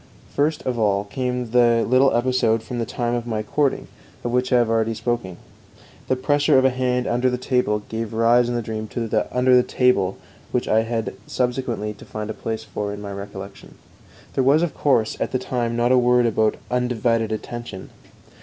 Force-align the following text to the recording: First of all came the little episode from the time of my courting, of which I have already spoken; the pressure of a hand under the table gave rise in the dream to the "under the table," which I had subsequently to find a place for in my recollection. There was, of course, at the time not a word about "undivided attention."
First 0.35 0.63
of 0.65 0.79
all 0.79 1.03
came 1.03 1.51
the 1.51 1.85
little 1.87 2.15
episode 2.17 2.63
from 2.63 2.79
the 2.79 2.87
time 2.87 3.13
of 3.13 3.27
my 3.27 3.43
courting, 3.43 3.87
of 4.23 4.31
which 4.31 4.51
I 4.51 4.57
have 4.57 4.67
already 4.67 4.95
spoken; 4.95 5.37
the 6.07 6.15
pressure 6.15 6.57
of 6.57 6.65
a 6.65 6.71
hand 6.71 7.05
under 7.05 7.29
the 7.29 7.37
table 7.37 7.83
gave 7.87 8.11
rise 8.11 8.49
in 8.49 8.55
the 8.55 8.63
dream 8.63 8.87
to 8.87 9.07
the 9.07 9.27
"under 9.31 9.55
the 9.55 9.61
table," 9.61 10.17
which 10.51 10.67
I 10.67 10.81
had 10.81 11.13
subsequently 11.27 11.93
to 11.93 12.03
find 12.03 12.31
a 12.31 12.33
place 12.33 12.63
for 12.63 12.91
in 12.91 12.99
my 12.99 13.11
recollection. 13.11 13.75
There 14.33 14.43
was, 14.43 14.63
of 14.63 14.73
course, 14.73 15.17
at 15.21 15.31
the 15.33 15.37
time 15.37 15.75
not 15.75 15.91
a 15.91 15.99
word 15.99 16.25
about 16.25 16.55
"undivided 16.71 17.31
attention." 17.31 17.91